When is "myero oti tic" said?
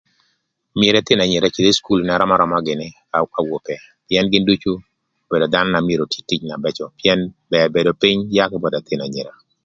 5.87-6.41